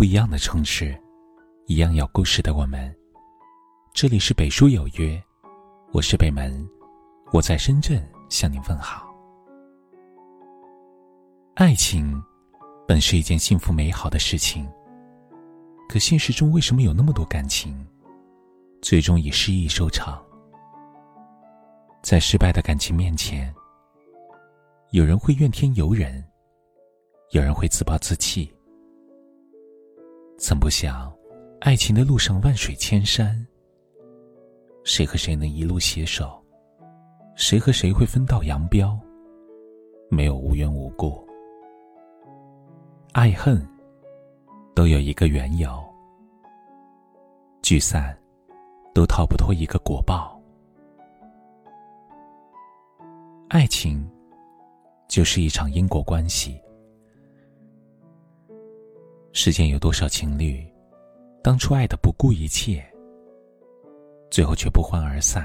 [0.00, 0.98] 不一样的城市，
[1.66, 2.90] 一样有故事的我们。
[3.92, 5.22] 这里是北书有约，
[5.92, 6.66] 我是北门，
[7.34, 9.14] 我在深圳向您问好。
[11.54, 12.18] 爱情
[12.88, 14.66] 本是一件幸福美好的事情，
[15.86, 17.86] 可现实中为什么有那么多感情，
[18.80, 20.18] 最终以失意收场？
[22.02, 23.54] 在失败的感情面前，
[24.92, 26.24] 有人会怨天尤人，
[27.32, 28.50] 有人会自暴自弃。
[30.42, 31.12] 曾不想，
[31.60, 33.46] 爱情的路上万水千山，
[34.84, 36.42] 谁和谁能一路携手？
[37.36, 38.98] 谁和谁会分道扬镳？
[40.08, 41.22] 没有无缘无故，
[43.12, 43.62] 爱恨
[44.74, 45.78] 都有一个缘由，
[47.60, 48.18] 聚散
[48.94, 50.40] 都逃不脱一个果报。
[53.50, 54.10] 爱情
[55.06, 56.58] 就是一场因果关系。
[59.32, 60.66] 世间有多少情侣，
[61.42, 62.84] 当初爱的不顾一切，
[64.28, 65.44] 最后却不欢而散；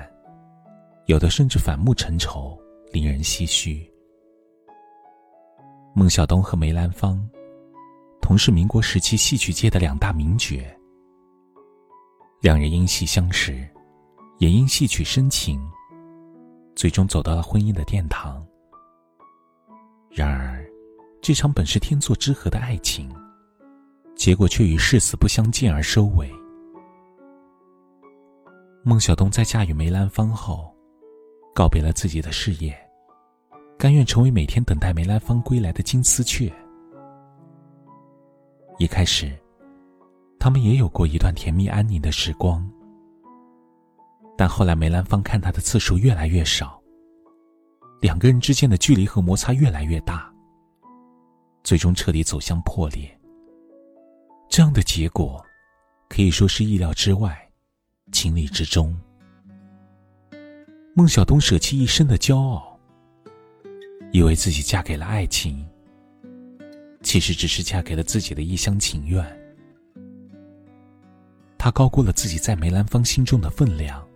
[1.05, 2.59] 有的甚至反目成仇，
[2.91, 3.87] 令人唏嘘。
[5.93, 7.23] 孟小冬和梅兰芳，
[8.21, 10.57] 同是民国时期戏曲界的两大名角。
[12.41, 13.65] 两人因戏相识，
[14.39, 15.61] 也因戏曲深情，
[16.75, 18.43] 最终走到了婚姻的殿堂。
[20.09, 20.67] 然而，
[21.21, 23.07] 这场本是天作之合的爱情。
[24.15, 26.29] 结果却与誓死不相见而收尾。
[28.83, 30.73] 孟小冬在嫁与梅兰芳后，
[31.53, 32.75] 告别了自己的事业，
[33.77, 36.51] 甘愿成为每天等待梅兰芳归来的金丝雀。
[38.77, 39.31] 一开始，
[40.39, 42.69] 他们也有过一段甜蜜安宁的时光，
[44.37, 46.79] 但后来梅兰芳看他的次数越来越少，
[48.01, 50.31] 两个人之间的距离和摩擦越来越大，
[51.63, 53.14] 最终彻底走向破裂。
[54.55, 55.45] 这样的结果，
[56.07, 57.45] 可以说是意料之外，
[58.13, 58.97] 情理之中。
[60.93, 62.79] 孟小冬舍弃一生的骄傲，
[64.13, 65.67] 以为自己嫁给了爱情，
[67.03, 69.21] 其实只是嫁给了自己的一厢情愿。
[71.57, 74.07] 他高估了自己在梅兰芳心中的分量，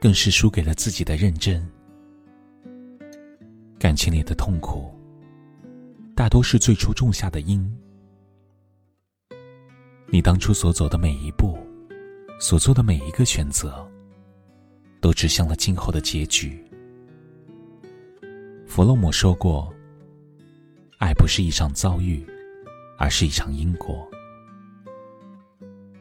[0.00, 1.68] 更是输给了自己的认真。
[3.76, 4.94] 感情里的痛苦，
[6.14, 7.68] 大多是最初种下的因。
[10.12, 11.56] 你当初所走的每一步，
[12.40, 13.88] 所做的每一个选择，
[15.00, 16.64] 都指向了今后的结局。
[18.66, 19.72] 弗洛姆说过
[20.98, 22.26] ：“爱不是一场遭遇，
[22.98, 24.04] 而是一场因果。”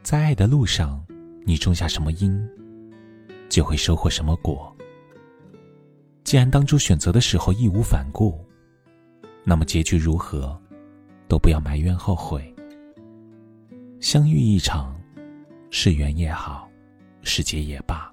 [0.01, 1.05] 在爱的路上，
[1.45, 2.43] 你种下什么因，
[3.47, 4.75] 就会收获什么果。
[6.23, 8.43] 既然当初选择的时候义无反顾，
[9.43, 10.59] 那么结局如何，
[11.27, 12.51] 都不要埋怨后悔。
[13.99, 14.97] 相遇一场，
[15.71, 16.69] 是缘也好，
[17.21, 18.09] 是劫也罢，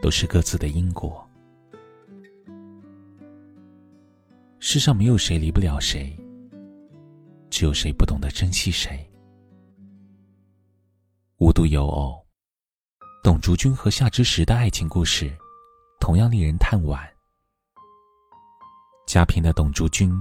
[0.00, 1.28] 都是各自的因果。
[4.60, 6.16] 世上没有谁离不了谁，
[7.50, 9.04] 只有谁不懂得珍惜谁。
[11.38, 12.24] 无独有偶，
[13.24, 15.36] 董竹君和夏之时的爱情故事，
[15.98, 16.96] 同样令人叹惋。
[19.08, 20.14] 家贫的董竹君，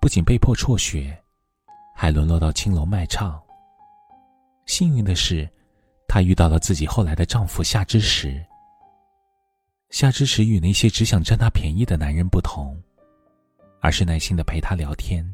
[0.00, 1.20] 不仅被迫辍学，
[1.96, 3.41] 还沦落到青楼卖唱。
[4.66, 5.48] 幸运的是，
[6.06, 8.44] 她遇到了自己后来的丈夫夏之时。
[9.90, 12.80] 夏之时与那些只想占她便宜的男人不同，
[13.80, 15.24] 而是耐心的陪她聊天，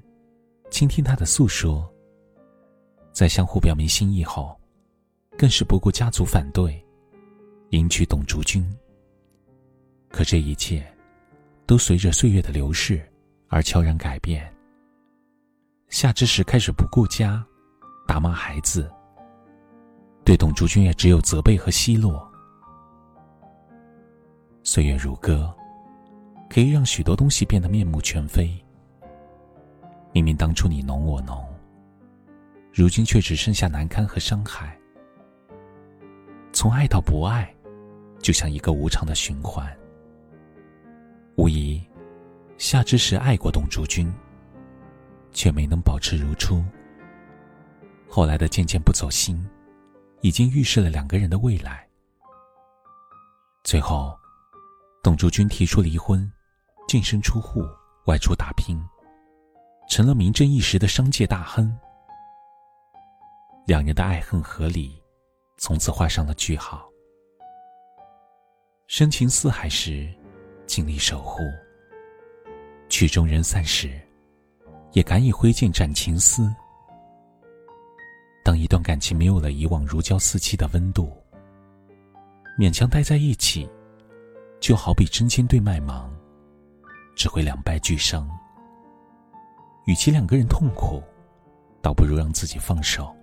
[0.70, 1.88] 倾听她的诉说。
[3.12, 4.58] 在相互表明心意后，
[5.36, 6.84] 更是不顾家族反对，
[7.70, 8.68] 迎娶董竹君。
[10.10, 10.86] 可这一切，
[11.66, 13.00] 都随着岁月的流逝
[13.48, 14.52] 而悄然改变。
[15.88, 17.44] 夏之时开始不顾家，
[18.06, 18.90] 打骂孩子。
[20.28, 22.30] 对董竹君也只有责备和奚落。
[24.62, 25.50] 岁月如歌，
[26.50, 28.54] 可以让许多东西变得面目全非。
[30.12, 31.42] 明明当初你侬我侬，
[32.74, 34.78] 如今却只剩下难堪和伤害。
[36.52, 37.50] 从爱到不爱，
[38.18, 39.66] 就像一个无常的循环。
[41.36, 41.82] 无疑，
[42.58, 44.12] 夏之时爱过董竹君，
[45.32, 46.62] 却没能保持如初。
[48.06, 49.42] 后来的渐渐不走心。
[50.20, 51.86] 已经预示了两个人的未来。
[53.64, 54.18] 最后，
[55.02, 56.30] 董竹君提出离婚，
[56.86, 57.62] 净身出户，
[58.06, 58.80] 外出打拼，
[59.88, 61.76] 成了名震一时的商界大亨。
[63.66, 65.00] 两人的爱恨合理，
[65.58, 66.88] 从此画上了句号。
[68.86, 70.08] 深情似海时，
[70.66, 71.42] 尽力守护；
[72.88, 74.00] 曲终人散时，
[74.92, 76.50] 也敢以挥剑斩情丝。
[78.48, 81.12] 当一段感情没有了以往如胶似漆的温度，
[82.58, 83.68] 勉强待在一起，
[84.58, 86.10] 就好比针尖对麦芒，
[87.14, 88.26] 只会两败俱伤。
[89.84, 91.02] 与其两个人痛苦，
[91.82, 93.14] 倒不如让自己放手。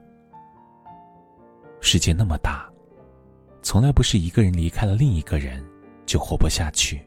[1.81, 2.72] 世界那么大，
[3.63, 5.66] 从来不是一个人离开了另一个人
[6.06, 7.04] 就活不下去。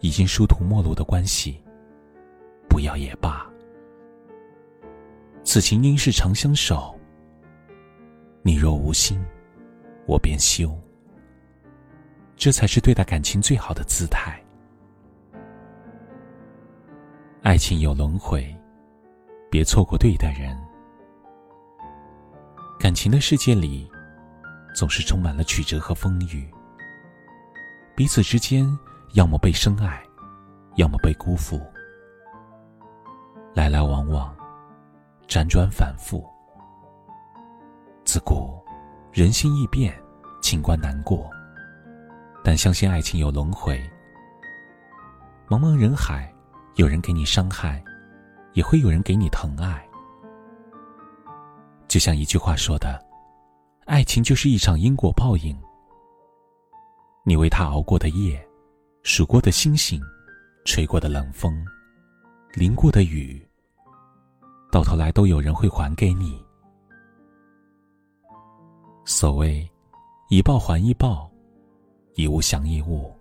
[0.00, 1.62] 已经殊途末路的关系，
[2.66, 3.46] 不要也罢。
[5.46, 6.92] 此情应是长相守。
[8.42, 9.24] 你若无心，
[10.04, 10.76] 我便休。
[12.34, 14.42] 这才是对待感情最好的姿态。
[17.42, 18.52] 爱情有轮回，
[19.48, 20.58] 别错过对的人。
[22.76, 23.88] 感情的世界里，
[24.74, 26.52] 总是充满了曲折和风雨。
[27.94, 28.68] 彼此之间，
[29.12, 30.02] 要么被深爱，
[30.74, 31.62] 要么被辜负，
[33.54, 34.35] 来来往往，
[35.28, 36.24] 辗转反复。
[38.04, 38.62] 自古
[39.12, 39.94] 人心易变，
[40.40, 41.28] 情关难过，
[42.44, 43.78] 但相信爱情有轮回。
[45.48, 46.32] 茫茫人海，
[46.74, 47.82] 有人给你伤害，
[48.52, 49.86] 也会有人给你疼爱。
[51.88, 53.00] 就像一句话说的
[53.86, 55.56] ：“爱情就是一场因果报应。”
[57.24, 58.44] 你为他熬过的夜，
[59.02, 60.00] 数过的星星，
[60.64, 61.64] 吹过的冷风，
[62.54, 63.45] 淋过的雨，
[64.70, 66.44] 到头来都有人会还给你。
[69.04, 69.68] 所谓
[70.28, 71.30] “以报还一报，
[72.14, 73.14] 以物降一物”。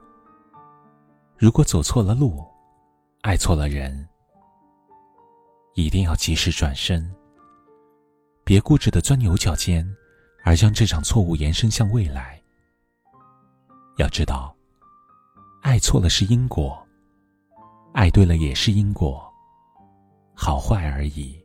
[1.37, 2.43] 如果走错了路，
[3.21, 4.07] 爱错了人，
[5.75, 7.13] 一定要及时转身。
[8.43, 9.87] 别固执的钻牛角尖，
[10.43, 12.41] 而将这场错误延伸向未来。
[13.97, 14.55] 要知道，
[15.61, 16.81] 爱错了是因果，
[17.93, 19.31] 爱对了也是因果，
[20.35, 21.35] 好坏而已。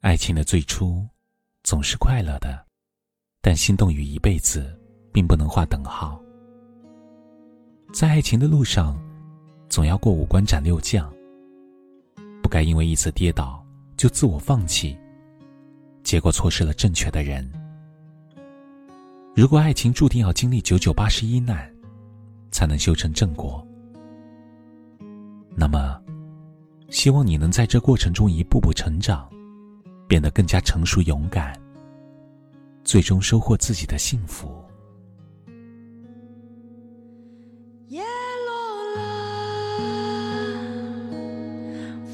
[0.00, 1.06] 爱情的最初
[1.62, 2.66] 总是快乐的，
[3.42, 4.78] 但心动与一辈子
[5.12, 6.20] 并不能划等号。
[7.92, 8.98] 在爱情的路上，
[9.68, 11.12] 总要过五关斩六将，
[12.42, 13.64] 不该因为一次跌倒。
[13.96, 14.96] 就自我放弃，
[16.02, 17.46] 结果错失了正确的人。
[19.36, 21.70] 如果爱情注定要经历九九八十一难，
[22.50, 23.62] 才能修成正果，
[25.54, 25.99] 那么，
[26.90, 29.26] 希望你能在这过程中一步步成长，
[30.08, 31.52] 变得更加成熟勇敢，
[32.84, 34.52] 最终收获自己的幸福。
[37.86, 38.52] 叶落
[38.96, 39.00] 了，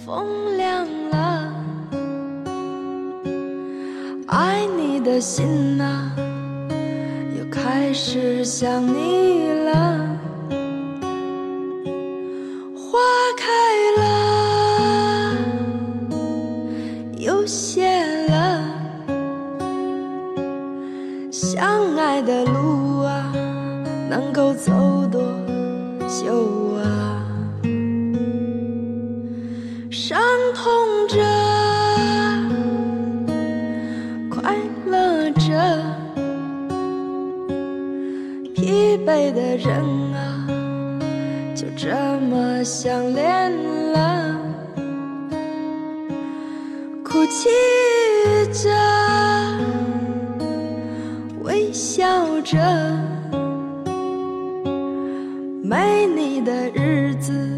[0.05, 1.52] 风凉了。
[4.28, 6.14] 爱你的心啊，
[7.38, 9.86] 又开始想你了。
[30.76, 31.17] 痛着。
[34.28, 35.49] 快乐着
[38.55, 39.73] 疲惫的人
[40.12, 40.46] 啊，
[41.55, 41.88] 就这
[42.28, 43.50] 么相恋
[43.93, 44.37] 了，
[47.02, 47.49] 哭泣
[48.52, 48.68] 着，
[51.42, 52.04] 微笑
[52.42, 52.59] 着，
[55.62, 57.55] 没你的日子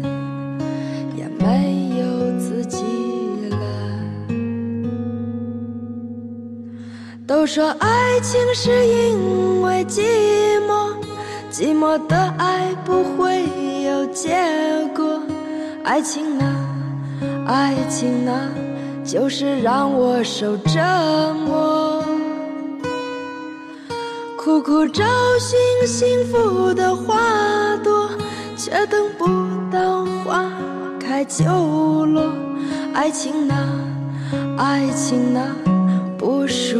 [7.51, 10.03] 说爱情是因为寂
[10.67, 10.93] 寞。
[11.51, 13.43] 寂寞的爱不会
[13.83, 14.37] 有结
[14.95, 15.19] 果，
[15.83, 16.45] 爱情啊，
[17.47, 18.39] 爱情啊，
[19.03, 20.79] 就是让我受折
[21.47, 22.03] 磨。
[24.37, 25.03] 苦苦找
[25.39, 28.11] 寻幸福的花朵，
[28.55, 29.25] 却等不
[29.75, 30.45] 到花
[30.99, 32.31] 开就落。
[32.93, 33.57] 爱情啊，
[34.55, 35.41] 爱情啊，
[36.15, 36.79] 不属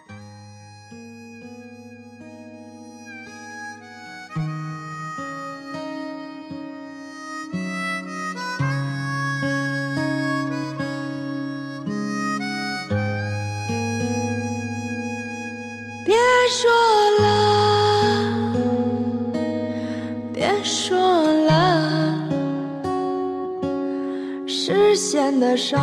[24.95, 25.77] 现的少，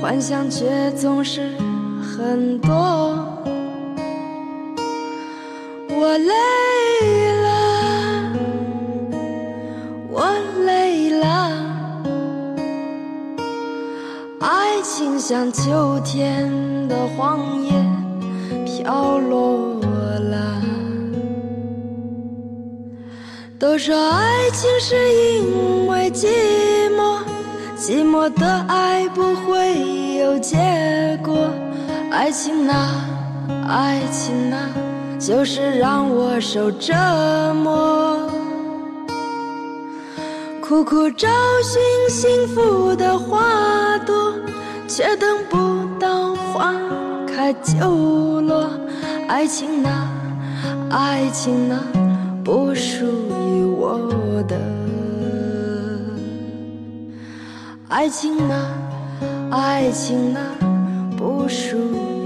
[0.00, 1.50] 幻想却总是
[2.00, 2.70] 很多。
[5.88, 6.32] 我累
[7.42, 8.32] 了，
[10.10, 10.32] 我
[10.64, 11.26] 累了，
[14.40, 16.50] 爱情像秋天
[16.88, 17.72] 的黄叶
[18.64, 20.62] 飘落了。
[23.58, 26.81] 都说爱情是因为寂寞，
[27.84, 30.56] 寂寞的爱不会有结
[31.20, 31.50] 果。
[32.12, 33.04] 爱情啊，
[33.66, 34.68] 爱情啊，
[35.18, 36.94] 就是让我受折
[37.60, 38.16] 磨。
[40.60, 41.28] 苦苦找
[41.64, 44.32] 寻幸福的花朵，
[44.86, 45.58] 却等不
[45.98, 46.72] 到花
[47.26, 48.70] 开就落。
[49.26, 50.08] 爱情啊，
[50.88, 51.82] 爱情啊，
[52.44, 53.06] 不属
[53.50, 53.98] 于我
[57.92, 58.72] 爱情啊，
[59.50, 60.40] 爱情啊，
[61.14, 62.21] 不属于。